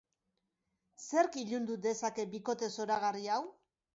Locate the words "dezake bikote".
1.85-2.73